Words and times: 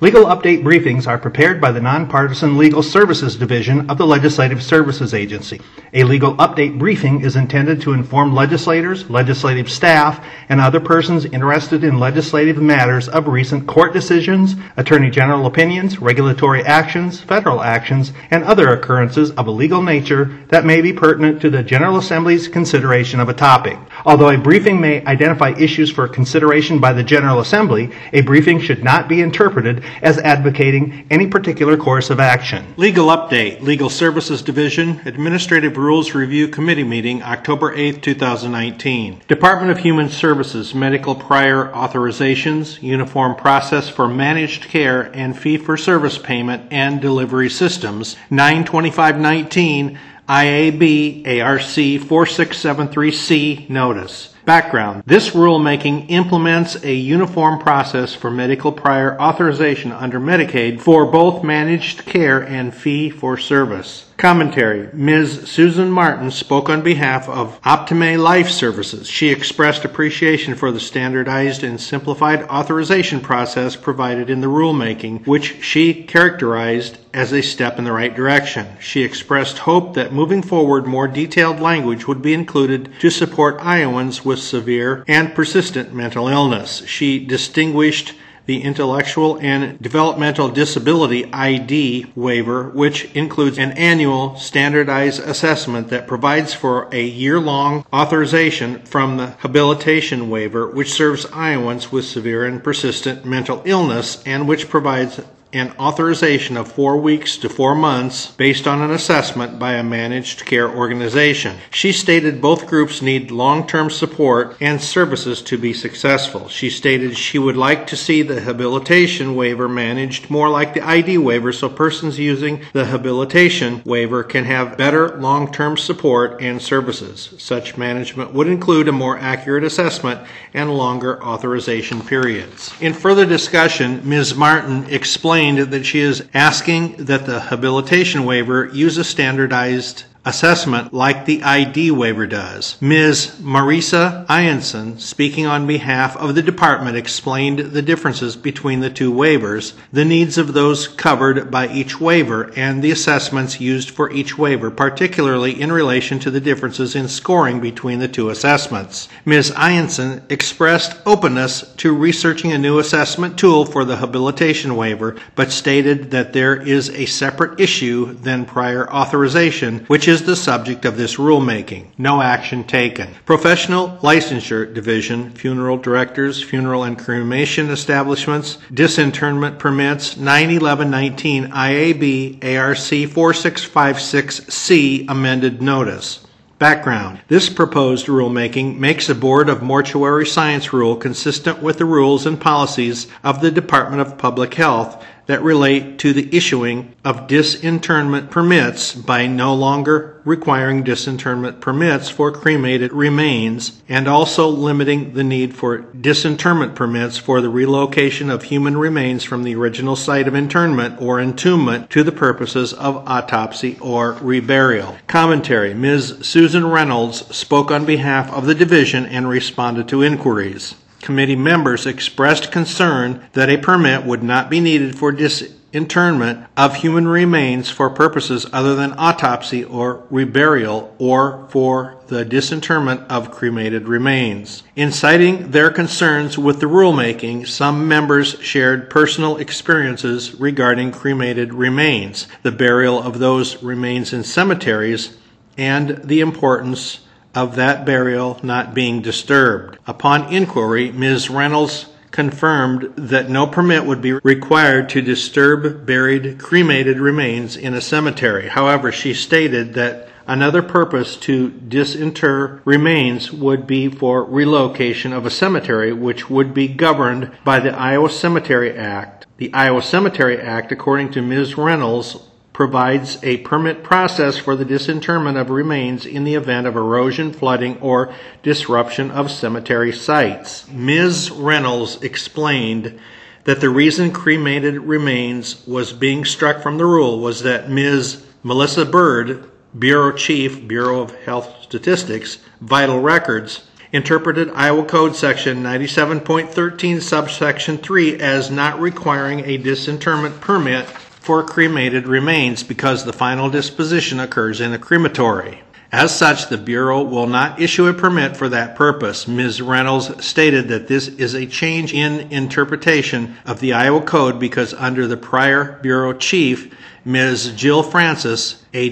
Legal 0.00 0.26
update 0.26 0.62
briefings 0.62 1.08
are 1.08 1.18
prepared 1.18 1.60
by 1.60 1.72
the 1.72 1.80
Nonpartisan 1.80 2.56
Legal 2.56 2.84
Services 2.84 3.34
Division 3.34 3.90
of 3.90 3.98
the 3.98 4.06
Legislative 4.06 4.62
Services 4.62 5.12
Agency. 5.12 5.60
A 5.92 6.04
legal 6.04 6.36
update 6.36 6.78
briefing 6.78 7.22
is 7.22 7.34
intended 7.34 7.80
to 7.80 7.94
inform 7.94 8.32
legislators, 8.32 9.10
legislative 9.10 9.68
staff, 9.68 10.24
and 10.48 10.60
other 10.60 10.78
persons 10.78 11.24
interested 11.24 11.82
in 11.82 11.98
legislative 11.98 12.58
matters 12.58 13.08
of 13.08 13.26
recent 13.26 13.66
court 13.66 13.92
decisions, 13.92 14.54
attorney 14.76 15.10
general 15.10 15.46
opinions, 15.46 15.98
regulatory 16.00 16.62
actions, 16.62 17.20
federal 17.20 17.60
actions, 17.60 18.12
and 18.30 18.44
other 18.44 18.68
occurrences 18.68 19.32
of 19.32 19.48
a 19.48 19.50
legal 19.50 19.82
nature 19.82 20.26
that 20.46 20.64
may 20.64 20.80
be 20.80 20.92
pertinent 20.92 21.40
to 21.40 21.50
the 21.50 21.64
General 21.64 21.96
Assembly's 21.96 22.46
consideration 22.46 23.18
of 23.18 23.28
a 23.28 23.34
topic. 23.34 23.76
Although 24.04 24.30
a 24.30 24.38
briefing 24.38 24.80
may 24.80 25.04
identify 25.06 25.54
issues 25.58 25.90
for 25.90 26.06
consideration 26.06 26.78
by 26.78 26.92
the 26.92 27.02
General 27.02 27.40
Assembly, 27.40 27.90
a 28.12 28.20
briefing 28.20 28.60
should 28.60 28.84
not 28.84 29.08
be 29.08 29.22
interpreted 29.22 29.82
as 30.02 30.18
advocating 30.18 31.06
any 31.10 31.26
particular 31.26 31.76
course 31.76 32.10
of 32.10 32.20
action. 32.20 32.74
Legal 32.76 33.08
Update, 33.08 33.60
Legal 33.60 33.90
Services 33.90 34.42
Division, 34.42 35.00
Administrative 35.04 35.76
Rules 35.76 36.14
Review 36.14 36.48
Committee 36.48 36.84
meeting, 36.84 37.22
October 37.22 37.74
8, 37.74 38.02
2019. 38.02 39.22
Department 39.28 39.70
of 39.70 39.78
Human 39.78 40.08
Services, 40.08 40.74
Medical 40.74 41.14
Prior 41.14 41.70
Authorizations, 41.72 42.82
Uniform 42.82 43.34
Process 43.34 43.88
for 43.88 44.08
Managed 44.08 44.64
Care 44.64 45.10
and 45.14 45.38
Fee 45.38 45.56
for 45.56 45.76
Service 45.76 46.18
Payment 46.18 46.68
and 46.70 47.00
Delivery 47.00 47.50
Systems, 47.50 48.16
92519, 48.30 49.98
IAB 50.28 51.42
ARC 51.42 51.62
4673C 51.62 53.70
Notice. 53.70 54.34
Background 54.48 55.02
This 55.04 55.32
rulemaking 55.32 56.06
implements 56.08 56.82
a 56.82 56.94
uniform 56.94 57.58
process 57.58 58.14
for 58.14 58.30
medical 58.30 58.72
prior 58.72 59.14
authorization 59.20 59.92
under 59.92 60.18
Medicaid 60.18 60.80
for 60.80 61.04
both 61.04 61.44
managed 61.44 62.06
care 62.06 62.40
and 62.40 62.74
fee 62.74 63.10
for 63.10 63.36
service. 63.36 64.06
Commentary 64.18 64.88
Ms. 64.92 65.48
Susan 65.48 65.92
Martin 65.92 66.32
spoke 66.32 66.68
on 66.68 66.82
behalf 66.82 67.28
of 67.28 67.60
Optimae 67.62 68.20
Life 68.20 68.50
Services. 68.50 69.06
She 69.06 69.28
expressed 69.28 69.84
appreciation 69.84 70.56
for 70.56 70.72
the 70.72 70.80
standardized 70.80 71.62
and 71.62 71.80
simplified 71.80 72.42
authorization 72.44 73.20
process 73.20 73.76
provided 73.76 74.28
in 74.28 74.40
the 74.40 74.48
rulemaking, 74.48 75.24
which 75.24 75.62
she 75.62 76.02
characterized 76.02 76.98
as 77.14 77.32
a 77.32 77.40
step 77.42 77.78
in 77.78 77.84
the 77.84 77.92
right 77.92 78.14
direction. 78.14 78.66
She 78.80 79.02
expressed 79.02 79.58
hope 79.58 79.94
that 79.94 80.12
moving 80.12 80.42
forward 80.42 80.86
more 80.86 81.06
detailed 81.06 81.60
language 81.60 82.08
would 82.08 82.20
be 82.20 82.34
included 82.34 82.90
to 82.98 83.10
support 83.10 83.60
Iowans 83.60 84.24
with 84.24 84.37
severe 84.42 85.04
and 85.08 85.34
persistent 85.34 85.92
mental 85.92 86.28
illness. 86.28 86.84
She 86.86 87.24
distinguished 87.24 88.14
the 88.48 88.62
Intellectual 88.62 89.38
and 89.42 89.78
Developmental 89.78 90.48
Disability 90.48 91.30
ID 91.34 92.06
waiver, 92.16 92.70
which 92.70 93.04
includes 93.14 93.58
an 93.58 93.72
annual 93.72 94.36
standardized 94.36 95.20
assessment 95.20 95.88
that 95.88 96.06
provides 96.06 96.54
for 96.54 96.88
a 96.90 97.04
year 97.04 97.38
long 97.38 97.84
authorization 97.92 98.78
from 98.86 99.18
the 99.18 99.26
habilitation 99.40 100.30
waiver, 100.30 100.66
which 100.66 100.94
serves 100.94 101.26
Iowans 101.30 101.92
with 101.92 102.06
severe 102.06 102.46
and 102.46 102.64
persistent 102.64 103.26
mental 103.26 103.60
illness 103.66 104.22
and 104.24 104.48
which 104.48 104.70
provides 104.70 105.20
an 105.52 105.72
authorization 105.78 106.58
of 106.58 106.70
four 106.70 106.98
weeks 106.98 107.38
to 107.38 107.48
four 107.48 107.74
months 107.74 108.32
based 108.32 108.66
on 108.66 108.82
an 108.82 108.90
assessment 108.90 109.58
by 109.58 109.74
a 109.74 109.82
managed 109.82 110.44
care 110.44 110.68
organization. 110.68 111.56
She 111.70 111.90
stated 111.92 112.42
both 112.42 112.66
groups 112.66 113.00
need 113.00 113.30
long 113.30 113.66
term 113.66 113.88
support 113.88 114.56
and 114.60 114.80
services 114.80 115.40
to 115.42 115.56
be 115.56 115.72
successful. 115.72 116.48
She 116.48 116.68
stated 116.68 117.16
she 117.16 117.38
would 117.38 117.56
like 117.56 117.86
to 117.86 117.96
see 117.96 118.20
the 118.20 118.42
habilitation 118.42 119.34
waiver 119.34 119.68
managed 119.68 120.28
more 120.28 120.50
like 120.50 120.74
the 120.74 120.86
ID 120.86 121.16
waiver 121.16 121.52
so 121.52 121.70
persons 121.70 122.18
using 122.18 122.62
the 122.74 122.84
habilitation 122.84 123.80
waiver 123.86 124.22
can 124.22 124.44
have 124.44 124.76
better 124.76 125.16
long 125.18 125.50
term 125.50 125.78
support 125.78 126.42
and 126.42 126.60
services. 126.60 127.34
Such 127.38 127.78
management 127.78 128.34
would 128.34 128.48
include 128.48 128.88
a 128.88 128.92
more 128.92 129.16
accurate 129.16 129.64
assessment 129.64 130.20
and 130.52 130.74
longer 130.74 131.22
authorization 131.22 132.02
periods. 132.02 132.74
In 132.82 132.92
further 132.92 133.24
discussion, 133.24 134.06
Ms. 134.06 134.34
Martin 134.34 134.84
explained 134.90 135.37
that 135.38 135.84
she 135.84 136.00
is 136.00 136.26
asking 136.34 136.96
that 137.04 137.24
the 137.24 137.38
habilitation 137.38 138.24
waiver 138.24 138.66
use 138.66 138.98
a 138.98 139.04
standardized 139.04 140.04
assessment 140.24 140.92
like 140.92 141.24
the 141.24 141.42
ID 141.42 141.90
waiver 141.90 142.26
does. 142.26 142.76
Ms. 142.80 143.36
Marisa 143.40 144.26
Eyanson, 144.26 145.00
speaking 145.00 145.46
on 145.46 145.66
behalf 145.66 146.16
of 146.16 146.34
the 146.34 146.42
department, 146.42 146.96
explained 146.96 147.58
the 147.58 147.82
differences 147.82 148.36
between 148.36 148.80
the 148.80 148.90
two 148.90 149.12
waivers, 149.12 149.72
the 149.92 150.04
needs 150.04 150.36
of 150.36 150.52
those 150.52 150.88
covered 150.88 151.50
by 151.50 151.68
each 151.68 152.00
waiver, 152.00 152.52
and 152.56 152.82
the 152.82 152.90
assessments 152.90 153.60
used 153.60 153.90
for 153.90 154.10
each 154.12 154.36
waiver, 154.36 154.70
particularly 154.70 155.60
in 155.60 155.72
relation 155.72 156.18
to 156.18 156.30
the 156.30 156.40
differences 156.40 156.94
in 156.94 157.08
scoring 157.08 157.60
between 157.60 157.98
the 157.98 158.08
two 158.08 158.30
assessments. 158.30 159.08
Ms. 159.24 159.50
Eyanson 159.52 160.22
expressed 160.30 161.00
openness 161.06 161.62
to 161.76 161.94
researching 161.94 162.52
a 162.52 162.58
new 162.58 162.78
assessment 162.78 163.38
tool 163.38 163.64
for 163.64 163.84
the 163.84 163.96
habilitation 163.96 164.76
waiver, 164.76 165.16
but 165.34 165.50
stated 165.50 166.10
that 166.10 166.32
there 166.32 166.56
is 166.56 166.90
a 166.90 167.06
separate 167.06 167.58
issue 167.60 168.12
than 168.14 168.44
prior 168.44 168.90
authorization, 168.92 169.84
which 169.86 170.08
is 170.08 170.17
the 170.24 170.36
subject 170.36 170.84
of 170.84 170.96
this 170.96 171.16
rulemaking. 171.16 171.86
No 171.98 172.22
action 172.22 172.62
taken. 172.64 173.14
Professional 173.24 173.98
Licensure 174.02 174.72
Division, 174.72 175.30
Funeral 175.30 175.78
Directors, 175.78 176.40
Funeral 176.42 176.84
and 176.84 176.96
Cremation 176.98 177.70
Establishments, 177.70 178.58
Disinterment 178.72 179.58
Permits, 179.58 180.16
91119 180.16 181.48
IAB 181.48 182.44
ARC 182.44 182.78
4656C 182.78 185.08
amended 185.08 185.62
notice. 185.62 186.20
Background 186.58 187.20
This 187.28 187.48
proposed 187.48 188.06
rulemaking 188.06 188.78
makes 188.78 189.08
a 189.08 189.14
Board 189.14 189.48
of 189.48 189.62
Mortuary 189.62 190.26
Science 190.26 190.72
rule 190.72 190.96
consistent 190.96 191.62
with 191.62 191.78
the 191.78 191.84
rules 191.84 192.26
and 192.26 192.40
policies 192.40 193.06
of 193.22 193.40
the 193.40 193.52
Department 193.52 194.00
of 194.00 194.18
Public 194.18 194.54
Health 194.54 195.04
that 195.28 195.42
relate 195.42 195.98
to 195.98 196.14
the 196.14 196.34
issuing 196.34 196.94
of 197.04 197.26
disinterment 197.26 198.30
permits 198.30 198.94
by 198.94 199.26
no 199.26 199.54
longer 199.54 200.20
requiring 200.24 200.82
disinterment 200.82 201.60
permits 201.60 202.08
for 202.08 202.32
cremated 202.32 202.92
remains 202.94 203.82
and 203.90 204.08
also 204.08 204.48
limiting 204.48 205.12
the 205.12 205.22
need 205.22 205.54
for 205.54 205.78
disinterment 205.78 206.74
permits 206.74 207.18
for 207.18 207.42
the 207.42 207.48
relocation 207.48 208.30
of 208.30 208.44
human 208.44 208.76
remains 208.76 209.22
from 209.22 209.42
the 209.42 209.54
original 209.54 209.94
site 209.94 210.26
of 210.26 210.34
internment 210.34 211.00
or 211.00 211.18
entombment 211.18 211.90
to 211.90 212.02
the 212.02 212.10
purposes 212.10 212.72
of 212.72 212.96
autopsy 213.06 213.78
or 213.82 214.14
reburial. 214.14 214.96
Commentary 215.06 215.74
Ms. 215.74 216.20
Susan 216.22 216.66
Reynolds 216.66 217.36
spoke 217.36 217.70
on 217.70 217.84
behalf 217.84 218.32
of 218.32 218.46
the 218.46 218.54
division 218.54 219.04
and 219.04 219.28
responded 219.28 219.88
to 219.88 220.02
inquiries. 220.02 220.74
Committee 221.00 221.36
members 221.36 221.86
expressed 221.86 222.50
concern 222.50 223.22
that 223.32 223.48
a 223.48 223.56
permit 223.56 224.04
would 224.04 224.22
not 224.22 224.50
be 224.50 224.60
needed 224.60 224.98
for 224.98 225.12
disinterment 225.12 226.46
of 226.56 226.76
human 226.76 227.06
remains 227.06 227.70
for 227.70 227.90
purposes 227.90 228.46
other 228.52 228.74
than 228.74 228.92
autopsy 228.94 229.62
or 229.64 230.02
reburial 230.10 230.90
or 230.98 231.46
for 231.50 231.96
the 232.08 232.24
disinterment 232.24 233.00
of 233.10 233.30
cremated 233.30 233.86
remains. 233.86 234.62
In 234.74 234.90
citing 234.90 235.50
their 235.50 235.70
concerns 235.70 236.38
with 236.38 236.60
the 236.60 236.66
rulemaking, 236.66 237.46
some 237.46 237.86
members 237.86 238.40
shared 238.40 238.88
personal 238.90 239.36
experiences 239.36 240.34
regarding 240.40 240.90
cremated 240.90 241.52
remains, 241.52 242.26
the 242.42 242.52
burial 242.52 243.00
of 243.00 243.18
those 243.18 243.62
remains 243.62 244.12
in 244.12 244.24
cemeteries, 244.24 245.16
and 245.58 246.00
the 246.02 246.20
importance 246.20 247.00
of 247.38 247.54
that 247.54 247.86
burial 247.86 248.36
not 248.42 248.74
being 248.74 249.00
disturbed. 249.00 249.78
Upon 249.86 250.32
inquiry, 250.32 250.90
Ms. 250.90 251.30
Reynolds 251.30 251.86
confirmed 252.10 252.92
that 252.96 253.30
no 253.30 253.46
permit 253.46 253.84
would 253.84 254.02
be 254.02 254.14
required 254.14 254.88
to 254.88 255.00
disturb 255.00 255.86
buried 255.86 256.40
cremated 256.40 256.98
remains 256.98 257.56
in 257.56 257.74
a 257.74 257.80
cemetery. 257.80 258.48
However, 258.48 258.90
she 258.90 259.14
stated 259.14 259.74
that 259.74 260.08
another 260.26 260.62
purpose 260.62 261.16
to 261.16 261.50
disinter 261.50 262.60
remains 262.64 263.30
would 263.30 263.68
be 263.68 263.88
for 263.88 264.24
relocation 264.24 265.12
of 265.12 265.24
a 265.24 265.30
cemetery, 265.30 265.92
which 265.92 266.28
would 266.28 266.52
be 266.52 266.66
governed 266.66 267.30
by 267.44 267.60
the 267.60 267.70
Iowa 267.70 268.10
Cemetery 268.10 268.76
Act. 268.76 269.26
The 269.36 269.54
Iowa 269.54 269.82
Cemetery 269.82 270.40
Act, 270.40 270.72
according 270.72 271.12
to 271.12 271.22
Ms. 271.22 271.56
Reynolds, 271.56 272.16
provides 272.58 273.22
a 273.22 273.36
permit 273.36 273.84
process 273.84 274.36
for 274.36 274.56
the 274.56 274.64
disinterment 274.64 275.38
of 275.38 275.48
remains 275.48 276.04
in 276.04 276.24
the 276.24 276.34
event 276.34 276.66
of 276.66 276.74
erosion, 276.74 277.32
flooding, 277.32 277.78
or 277.78 278.12
disruption 278.42 279.12
of 279.12 279.30
cemetery 279.30 279.92
sites. 279.92 280.66
Ms. 280.66 281.30
Reynolds 281.30 282.02
explained 282.02 282.98
that 283.44 283.60
the 283.60 283.70
reason 283.70 284.10
cremated 284.10 284.74
remains 284.74 285.64
was 285.68 285.92
being 285.92 286.24
struck 286.24 286.60
from 286.60 286.78
the 286.78 286.84
rule 286.84 287.20
was 287.20 287.44
that 287.44 287.70
Ms. 287.70 288.26
Melissa 288.42 288.84
Bird, 288.84 289.48
Bureau 289.78 290.10
Chief, 290.10 290.66
Bureau 290.66 291.00
of 291.00 291.14
Health 291.14 291.62
Statistics, 291.62 292.38
Vital 292.60 292.98
Records, 292.98 293.68
interpreted 293.92 294.50
Iowa 294.52 294.84
Code 294.84 295.14
Section 295.14 295.62
97.13 295.62 297.02
subsection 297.02 297.78
3 297.78 298.20
as 298.20 298.50
not 298.50 298.80
requiring 298.80 299.44
a 299.44 299.58
disinterment 299.58 300.40
permit 300.40 300.88
for 301.20 301.42
cremated 301.42 302.06
remains 302.06 302.62
because 302.62 303.04
the 303.04 303.12
final 303.12 303.50
disposition 303.50 304.20
occurs 304.20 304.60
in 304.60 304.72
a 304.72 304.78
crematory. 304.78 305.62
As 305.90 306.14
such, 306.14 306.48
the 306.48 306.58
Bureau 306.58 307.02
will 307.02 307.26
not 307.26 307.60
issue 307.60 307.86
a 307.86 307.94
permit 307.94 308.36
for 308.36 308.50
that 308.50 308.76
purpose. 308.76 309.26
Ms. 309.26 309.62
Reynolds 309.62 310.24
stated 310.24 310.68
that 310.68 310.86
this 310.86 311.08
is 311.08 311.34
a 311.34 311.46
change 311.46 311.94
in 311.94 312.30
interpretation 312.30 313.36
of 313.46 313.60
the 313.60 313.72
Iowa 313.72 314.02
Code 314.02 314.38
because 314.38 314.74
under 314.74 315.06
the 315.06 315.16
prior 315.16 315.78
Bureau 315.80 316.12
Chief, 316.12 316.76
Ms. 317.06 317.54
Jill 317.56 317.82
Francis, 317.82 318.62
a 318.74 318.90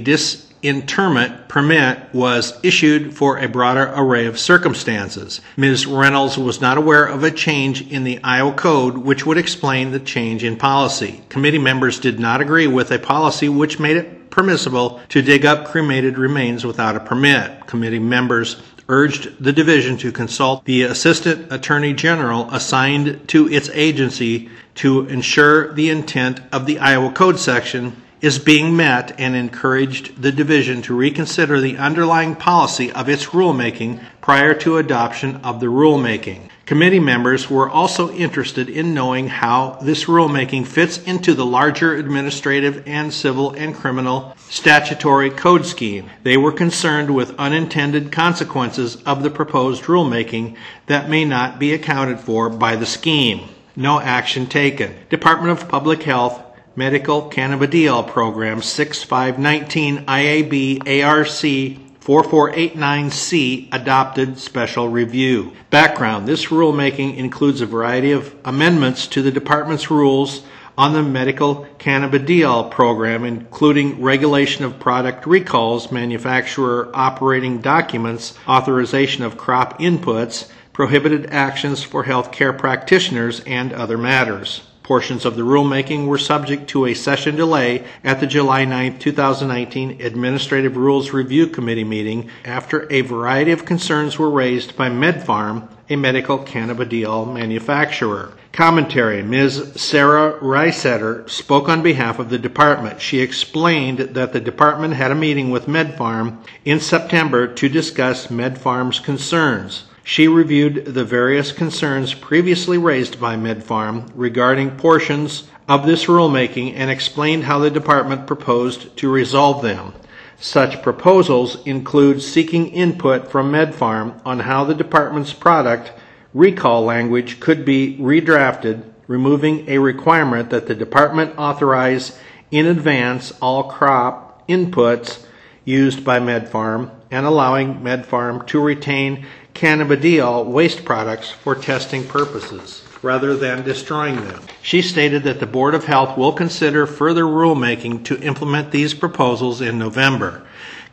disinterment 0.63 1.49
permit 1.49 1.99
was 2.13 2.59
issued 2.63 3.17
for 3.17 3.39
a 3.39 3.49
broader 3.49 3.93
array 3.95 4.27
of 4.27 4.39
circumstances. 4.39 5.41
Ms. 5.57 5.87
Reynolds 5.87 6.37
was 6.37 6.61
not 6.61 6.79
aware 6.79 7.05
of 7.05 7.25
a 7.25 7.31
change 7.31 7.91
in 7.91 8.05
the 8.05 8.21
Iowa 8.23 8.53
Code 8.53 8.99
which 8.99 9.25
would 9.25 9.39
explain 9.39 9.91
the 9.91 10.01
change 10.01 10.45
in 10.45 10.57
policy. 10.57 11.23
Committee 11.29 11.59
members 11.59 12.01
did 12.01 12.19
not 12.19 12.41
agree 12.41 12.67
with 12.67 12.91
a 12.91 12.99
policy 12.99 13.49
which 13.49 13.79
made 13.79 13.97
it 13.97 14.31
permissible 14.31 15.01
to 15.09 15.23
dig 15.23 15.47
up 15.47 15.67
cremated 15.67 16.19
remains 16.19 16.65
without 16.65 16.97
a 16.97 17.01
permit. 17.01 17.67
Committee 17.67 17.99
members 17.99 18.61
urged 18.89 19.43
the 19.43 19.53
division 19.53 19.97
to 19.97 20.13
consult 20.13 20.65
the 20.65 20.83
Assistant 20.83 21.53
Attorney 21.53 21.93
General 21.93 22.49
assigned 22.51 23.29
to 23.29 23.49
its 23.49 23.69
agency 23.71 24.49
to 24.77 25.07
ensure 25.07 25.73
the 25.73 25.91
intent 25.91 26.41
of 26.53 26.67
the 26.67 26.79
Iowa 26.79 27.11
Code 27.13 27.39
section 27.39 28.01
is 28.21 28.39
being 28.39 28.77
met 28.77 29.19
and 29.21 29.37
encouraged 29.37 30.21
the 30.21 30.33
division 30.33 30.83
to 30.83 30.97
reconsider 30.97 31.61
the 31.61 31.77
underlying 31.77 32.35
policy 32.35 32.91
of 32.93 33.09
its 33.09 33.27
rulemaking 33.27 34.03
prior 34.21 34.55
to 34.55 34.79
adoption 34.79 35.37
of 35.37 35.61
the 35.61 35.67
rulemaking. 35.67 36.49
Committee 36.65 36.99
members 36.99 37.49
were 37.49 37.71
also 37.71 38.11
interested 38.13 38.69
in 38.69 38.93
knowing 38.93 39.29
how 39.29 39.79
this 39.83 40.07
rulemaking 40.07 40.67
fits 40.67 40.99
into 40.99 41.33
the 41.33 41.47
larger 41.47 41.95
administrative 41.95 42.83
and 42.89 43.13
civil 43.13 43.53
and 43.53 43.73
criminal 43.73 44.37
statutory 44.49 45.31
code 45.31 45.65
scheme. 45.65 46.11
They 46.25 46.37
were 46.37 46.51
concerned 46.51 47.15
with 47.15 47.39
unintended 47.39 48.11
consequences 48.11 48.97
of 49.05 49.23
the 49.23 49.31
proposed 49.31 49.85
rulemaking 49.85 50.57
that 50.87 51.09
may 51.09 51.25
not 51.25 51.61
be 51.61 51.73
accounted 51.73 52.19
for 52.19 52.51
by 52.51 52.75
the 52.75 52.87
scheme. 52.87 53.49
No 53.77 54.01
action 54.01 54.47
taken. 54.47 54.97
Department 55.11 55.53
of 55.53 55.69
Public 55.69 56.03
Health 56.03 56.43
Medical 56.79 57.31
Cannabidiol 57.31 58.07
Program 58.07 58.61
6519 58.61 60.05
IAB 60.05 60.81
ARC 61.03 61.27
4489C 61.27 63.73
adopted 63.73 64.39
special 64.39 64.91
review. 64.91 65.55
Background 65.71 66.29
This 66.29 66.45
rulemaking 66.47 67.17
includes 67.17 67.63
a 67.63 67.67
variety 67.67 68.13
of 68.13 68.35
amendments 68.45 69.07
to 69.07 69.23
the 69.23 69.33
Department's 69.33 69.91
rules 69.91 70.43
on 70.77 70.93
the 70.93 71.03
medical 71.03 71.67
cannabidiol 71.79 72.71
program, 72.71 73.25
including 73.25 74.03
regulation 74.03 74.67
of 74.67 74.79
product 74.79 75.27
recalls, 75.27 75.91
manufacturer 75.91 76.91
operating 76.93 77.63
documents, 77.63 78.35
authorization 78.47 79.25
of 79.25 79.39
crop 79.39 79.81
inputs, 79.81 80.51
prohibited 80.75 81.31
actions 81.31 81.83
for 81.83 82.05
healthcare 82.05 82.55
practitioners, 82.57 83.41
and 83.47 83.73
other 83.73 83.97
matters. 83.97 84.61
Portions 84.87 85.25
of 85.25 85.35
the 85.35 85.43
rulemaking 85.43 86.07
were 86.07 86.17
subject 86.17 86.69
to 86.69 86.87
a 86.87 86.95
session 86.95 87.35
delay 87.35 87.85
at 88.05 88.21
the 88.21 88.27
July 88.29 88.65
9, 88.65 89.01
2019 89.01 90.01
Administrative 90.01 90.77
Rules 90.77 91.11
Review 91.11 91.49
Committee 91.49 91.83
meeting 91.83 92.31
after 92.45 92.87
a 92.93 93.01
variety 93.01 93.51
of 93.51 93.65
concerns 93.65 94.17
were 94.17 94.31
raised 94.31 94.77
by 94.77 94.89
MedPharm, 94.89 95.69
a 95.91 95.97
medical 95.97 96.39
cannabidiol 96.39 97.35
manufacturer. 97.35 98.35
Commentary 98.53 99.25
Ms. 99.25 99.73
Sarah 99.75 100.39
Reisetter 100.39 101.29
spoke 101.29 101.69
on 101.69 101.83
behalf 101.83 102.21
of 102.21 102.31
the 102.31 102.39
department. 102.39 103.01
She 103.01 103.19
explained 103.19 103.99
that 103.99 104.33
the 104.33 104.41
department 104.41 104.95
had 104.95 105.11
a 105.11 105.17
meeting 105.17 105.51
with 105.51 105.67
MedPharm 105.67 106.39
in 106.65 106.79
September 106.79 107.53
to 107.55 107.69
discuss 107.69 108.29
MedPharm's 108.29 109.01
concerns. 109.01 109.83
She 110.09 110.29
reviewed 110.29 110.85
the 110.85 111.03
various 111.03 111.51
concerns 111.51 112.15
previously 112.15 112.79
raised 112.79 113.21
by 113.21 113.35
MedPharm 113.35 114.09
regarding 114.15 114.77
portions 114.77 115.49
of 115.67 115.85
this 115.85 116.05
rulemaking 116.05 116.75
and 116.77 116.89
explained 116.89 117.43
how 117.43 117.59
the 117.59 117.73
department 117.73 118.25
proposed 118.25 118.97
to 118.99 119.11
resolve 119.11 119.63
them. 119.63 119.95
Such 120.39 120.81
proposals 120.81 121.61
include 121.67 122.23
seeking 122.23 122.69
input 122.69 123.33
from 123.33 123.51
MedPharm 123.51 124.21
on 124.25 124.39
how 124.39 124.63
the 124.63 124.77
department's 124.77 125.33
product 125.33 125.91
recall 126.33 126.85
language 126.85 127.41
could 127.41 127.65
be 127.65 127.99
redrafted, 127.99 128.85
removing 129.09 129.69
a 129.69 129.79
requirement 129.79 130.51
that 130.51 130.69
the 130.69 130.77
department 130.77 131.37
authorize 131.37 132.17
in 132.53 132.67
advance 132.67 133.33
all 133.43 133.65
crop 133.65 134.47
inputs 134.49 135.25
used 135.65 136.05
by 136.05 136.21
MedPharm 136.21 136.93
and 137.11 137.27
allowing 137.27 137.81
MedPharm 137.81 138.47
to 138.47 138.61
retain 138.61 139.27
cannabidiol 139.57 140.45
waste 140.45 140.85
products 140.85 141.31
for 141.31 141.55
testing 141.55 142.07
purposes 142.07 142.83
rather 143.03 143.37
than 143.37 143.65
destroying 143.65 144.17
them. 144.17 144.43
She 144.63 144.83
stated 144.83 145.23
that 145.23 145.41
the 145.41 145.47
Board 145.47 145.75
of 145.75 145.85
Health 145.85 146.19
will 146.19 146.33
consider 146.33 146.87
further 146.87 147.25
rulemaking 147.25 148.05
to 148.05 148.21
implement 148.21 148.71
these 148.71 148.93
proposals 148.95 149.61
in 149.61 149.79
November. 149.79 150.43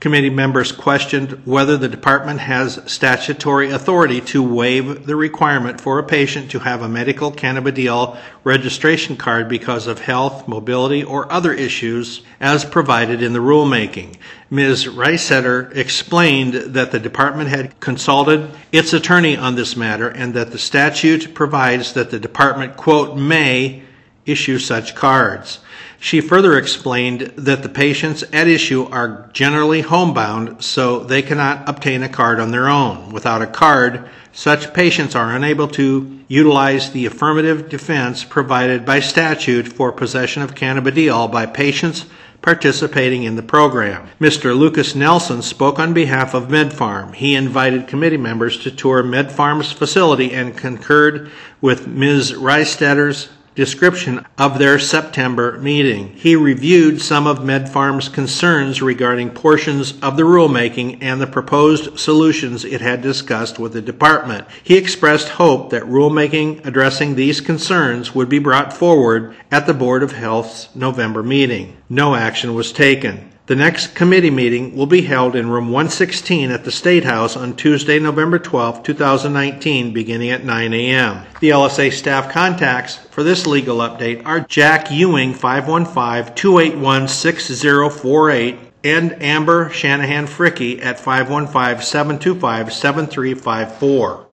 Committee 0.04 0.30
members 0.30 0.74
questioned 0.74 1.32
whether 1.46 1.78
the 1.78 1.88
department 1.88 2.42
has 2.42 2.78
statutory 2.88 3.72
authority 3.72 4.20
to 4.20 4.44
waive 4.44 5.06
the 5.06 5.16
requirement 5.16 5.80
for 5.80 5.98
a 5.98 6.04
patient 6.04 6.52
to 6.52 6.60
have 6.60 6.82
a 6.82 6.90
medical 6.90 7.32
cannabidiol 7.32 8.18
registration 8.44 9.16
card 9.16 9.48
because 9.48 9.88
of 9.88 10.00
health, 10.00 10.46
mobility, 10.46 11.06
or 11.06 11.32
other 11.32 11.54
issues 11.54 12.22
as 12.42 12.66
provided 12.66 13.22
in 13.22 13.32
the 13.32 13.40
rulemaking. 13.40 14.18
Ms. 14.50 14.88
Reisetter 14.88 15.74
explained 15.74 16.54
that 16.54 16.92
the 16.92 17.00
department 17.00 17.50
had 17.50 17.80
consulted 17.80 18.52
its 18.74 18.92
attorney 18.92 19.38
on 19.38 19.56
this 19.56 19.78
matter 19.78 20.10
and 20.10 20.34
that 20.34 20.52
the 20.52 20.60
statute 20.60 21.34
provides 21.34 21.94
that 21.94 22.12
the 22.12 22.20
department, 22.20 22.76
quote, 22.76 23.16
may 23.16 23.83
issue 24.26 24.60
such 24.60 24.96
cards. 24.96 25.60
She 26.00 26.20
further 26.20 26.58
explained 26.58 27.22
that 27.38 27.64
the 27.64 27.70
patients 27.70 28.24
at 28.34 28.48
issue 28.48 28.88
are 28.92 29.30
generally 29.32 29.82
homebound, 29.82 30.64
so 30.64 31.00
they 31.00 31.22
cannot 31.22 31.68
obtain 31.68 32.04
a 32.04 32.10
card 32.10 32.40
on 32.40 32.52
their 32.52 32.68
own. 32.68 33.10
Without 33.12 33.42
a 33.42 33.48
card, 33.48 34.10
such 34.34 34.74
patients 34.74 35.16
are 35.16 35.34
unable 35.34 35.68
to 35.70 36.20
utilize 36.28 36.92
the 36.92 37.06
affirmative 37.06 37.70
defense 37.70 38.24
provided 38.24 38.86
by 38.86 39.00
statute 39.00 39.68
for 39.68 39.92
possession 39.92 40.42
of 40.42 40.56
cannabidiol 40.56 41.32
by 41.32 41.46
patients 41.46 42.06
participating 42.42 43.24
in 43.24 43.38
the 43.38 43.42
program. 43.42 44.10
Mr. 44.20 44.56
Lucas 44.56 44.96
Nelson 44.96 45.42
spoke 45.42 45.80
on 45.80 45.94
behalf 45.94 46.34
of 46.34 46.50
MedPharm. 46.50 47.16
He 47.16 47.36
invited 47.36 47.88
committee 47.88 48.18
members 48.18 48.58
to 48.64 48.72
tour 48.72 49.02
MedPharm's 49.02 49.72
facility 49.72 50.34
and 50.34 50.58
concurred 50.58 51.32
with 51.62 51.88
Ms. 51.88 52.34
Reisetter's 52.34 53.30
description 53.56 54.26
of 54.38 54.58
their 54.58 54.80
September 54.80 55.58
meeting. 55.60 56.10
He 56.16 56.36
reviewed 56.36 57.02
some 57.02 57.28
of 57.28 57.40
MedPharm's 57.40 58.10
concerns 58.10 58.82
regarding 58.82 59.32
portions 59.32 60.00
of 60.02 60.18
the 60.18 60.24
rulemaking 60.24 61.00
and 61.02 61.22
the 61.22 61.28
proposed 61.28 62.00
solutions 62.00 62.66
it 62.66 62.82
had 62.82 63.02
discussed 63.02 63.60
with 63.60 63.74
the 63.74 63.82
department. 63.82 64.48
He 64.64 64.78
expressed 64.78 65.30
hope 65.30 65.70
that 65.72 65.84
rulemaking 65.84 66.66
addressing 66.66 67.16
these 67.16 67.42
concerns 67.42 68.16
would 68.16 68.30
be 68.30 68.40
brought 68.40 68.74
forward 68.74 69.36
at 69.52 69.68
the 69.68 69.74
Board 69.74 70.04
of 70.04 70.14
Health's 70.14 70.74
November 70.76 71.24
meeting. 71.24 71.78
No 71.90 72.16
action 72.16 72.54
was 72.54 72.72
taken. 72.72 73.33
The 73.46 73.56
next 73.58 73.94
committee 73.94 74.32
meeting 74.32 74.74
will 74.74 74.86
be 74.86 75.02
held 75.02 75.36
in 75.36 75.50
room 75.50 75.66
116 75.66 76.50
at 76.50 76.64
the 76.64 76.72
State 76.72 77.04
House 77.04 77.36
on 77.36 77.58
Tuesday, 77.58 78.00
November 78.00 78.40
12, 78.40 78.84
2019, 78.84 79.92
beginning 79.92 80.30
at 80.30 80.46
9 80.46 80.74
a.m. 80.74 81.26
The 81.42 81.50
LSA 81.50 81.92
staff 81.92 82.32
contacts 82.32 82.96
for 82.96 83.22
this 83.22 83.46
legal 83.46 83.80
update 83.80 84.26
are 84.26 84.40
Jack 84.40 84.90
Ewing, 84.92 85.34
515 85.34 86.34
281 86.36 87.10
6048, 87.10 88.60
and 88.86 89.22
Amber 89.22 89.70
Shanahan 89.72 90.26
Fricky 90.26 90.82
at 90.82 90.98
515 90.98 91.86
725 91.86 92.72
7354. 92.72 94.28